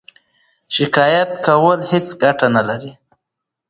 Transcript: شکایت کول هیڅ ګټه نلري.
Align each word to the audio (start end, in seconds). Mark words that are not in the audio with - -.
شکایت 0.75 1.31
کول 1.45 1.79
هیڅ 1.91 2.07
ګټه 2.21 2.47
نلري. 2.55 2.91